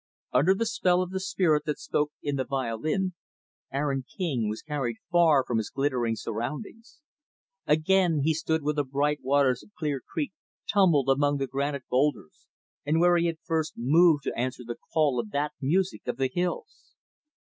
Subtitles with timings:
[0.33, 3.13] Under the spell of the spirit that spoke in the violin,
[3.71, 7.01] Aaron King was carried far from his glittering surroundings.
[7.67, 10.31] Again, he stood where the bright waters of Clear Creek
[10.67, 12.47] tumbled among the granite boulders,
[12.83, 16.31] and where he had first moved to answer the call of that music of the
[16.33, 16.95] hills.